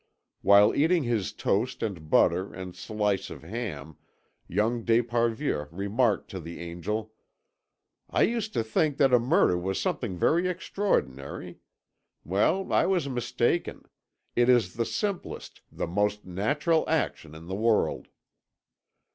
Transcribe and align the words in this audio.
While 0.41 0.73
eating 0.73 1.03
his 1.03 1.31
toast 1.31 1.83
and 1.83 2.09
butter 2.09 2.51
and 2.51 2.75
slice 2.75 3.29
of 3.29 3.43
ham, 3.43 3.97
young 4.47 4.83
d'Esparvieu 4.83 5.67
remarked 5.69 6.27
to 6.31 6.39
the 6.39 6.59
angel: 6.59 7.13
"I 8.09 8.23
used 8.23 8.51
to 8.53 8.63
think 8.63 8.97
that 8.97 9.13
a 9.13 9.19
murder 9.19 9.59
was 9.59 9.79
something 9.79 10.17
very 10.17 10.47
extraordinary. 10.47 11.59
Well, 12.23 12.73
I 12.73 12.87
was 12.87 13.07
mistaken. 13.07 13.85
It 14.35 14.49
is 14.49 14.73
the 14.73 14.85
simplest, 14.87 15.61
the 15.71 15.85
most 15.85 16.25
natural 16.25 16.83
action 16.89 17.35
in 17.35 17.45
the 17.45 17.53
world." 17.53 18.07